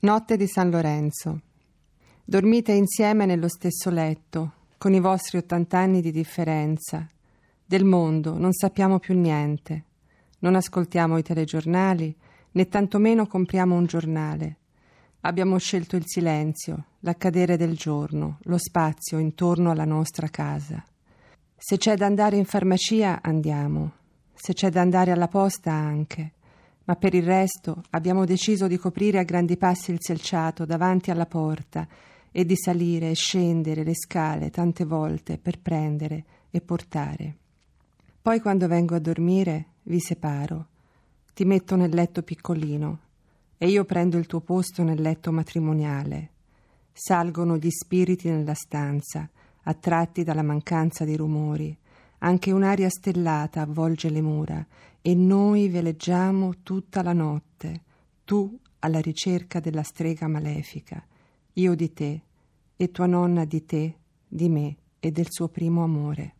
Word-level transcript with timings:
Notte 0.00 0.36
di 0.36 0.46
San 0.46 0.70
Lorenzo. 0.70 1.40
Dormite 2.24 2.70
insieme 2.70 3.26
nello 3.26 3.48
stesso 3.48 3.90
letto, 3.90 4.52
con 4.78 4.94
i 4.94 5.00
vostri 5.00 5.38
ottant'anni 5.38 6.00
di 6.00 6.12
differenza. 6.12 7.04
Del 7.64 7.84
mondo 7.84 8.38
non 8.38 8.52
sappiamo 8.52 9.00
più 9.00 9.18
niente. 9.18 9.86
Non 10.38 10.54
ascoltiamo 10.54 11.18
i 11.18 11.24
telegiornali, 11.24 12.16
né 12.52 12.68
tantomeno 12.68 13.26
compriamo 13.26 13.74
un 13.74 13.86
giornale. 13.86 14.56
Abbiamo 15.22 15.58
scelto 15.58 15.96
il 15.96 16.04
silenzio, 16.06 16.84
l'accadere 17.00 17.56
del 17.56 17.74
giorno, 17.74 18.38
lo 18.42 18.56
spazio 18.56 19.18
intorno 19.18 19.72
alla 19.72 19.84
nostra 19.84 20.28
casa. 20.28 20.80
Se 21.56 21.76
c'è 21.76 21.96
da 21.96 22.06
andare 22.06 22.36
in 22.36 22.44
farmacia, 22.44 23.18
andiamo. 23.20 23.94
Se 24.32 24.52
c'è 24.52 24.70
da 24.70 24.80
andare 24.80 25.10
alla 25.10 25.26
posta, 25.26 25.72
anche 25.72 26.34
ma 26.88 26.96
per 26.96 27.14
il 27.14 27.22
resto 27.22 27.82
abbiamo 27.90 28.24
deciso 28.24 28.66
di 28.66 28.78
coprire 28.78 29.18
a 29.18 29.22
grandi 29.22 29.58
passi 29.58 29.90
il 29.90 29.98
selciato 30.00 30.64
davanti 30.64 31.10
alla 31.10 31.26
porta 31.26 31.86
e 32.32 32.46
di 32.46 32.56
salire 32.56 33.10
e 33.10 33.14
scendere 33.14 33.84
le 33.84 33.94
scale 33.94 34.48
tante 34.48 34.86
volte 34.86 35.36
per 35.36 35.60
prendere 35.60 36.24
e 36.50 36.62
portare. 36.62 37.36
Poi 38.22 38.40
quando 38.40 38.66
vengo 38.68 38.94
a 38.94 39.00
dormire 39.00 39.66
vi 39.82 40.00
separo, 40.00 40.68
ti 41.34 41.44
metto 41.44 41.76
nel 41.76 41.94
letto 41.94 42.22
piccolino 42.22 43.00
e 43.58 43.68
io 43.68 43.84
prendo 43.84 44.16
il 44.16 44.26
tuo 44.26 44.40
posto 44.40 44.82
nel 44.82 45.02
letto 45.02 45.30
matrimoniale. 45.30 46.30
Salgono 46.90 47.58
gli 47.58 47.70
spiriti 47.70 48.30
nella 48.30 48.54
stanza, 48.54 49.28
attratti 49.64 50.24
dalla 50.24 50.42
mancanza 50.42 51.04
di 51.04 51.16
rumori, 51.16 51.76
anche 52.18 52.52
un'aria 52.52 52.88
stellata 52.88 53.62
avvolge 53.62 54.10
le 54.10 54.22
mura 54.22 54.66
e 55.00 55.14
noi 55.14 55.68
veleggiamo 55.68 56.62
tutta 56.62 57.02
la 57.02 57.12
notte, 57.12 57.82
tu 58.24 58.58
alla 58.80 59.00
ricerca 59.00 59.60
della 59.60 59.82
strega 59.82 60.28
malefica, 60.28 61.04
io 61.54 61.74
di 61.74 61.92
te 61.92 62.22
e 62.76 62.90
tua 62.90 63.06
nonna 63.06 63.44
di 63.44 63.64
te, 63.64 63.94
di 64.26 64.48
me 64.48 64.76
e 65.00 65.10
del 65.10 65.30
suo 65.30 65.48
primo 65.48 65.82
amore. 65.82 66.34